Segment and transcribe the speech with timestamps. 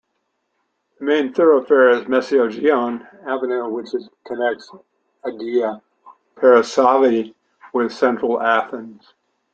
[0.97, 3.89] The main thoroughfare is Mesogeion Avenue, which
[4.25, 4.71] connects
[5.23, 5.79] Agia
[6.37, 7.35] Paraskevi
[7.71, 9.13] with central Athens.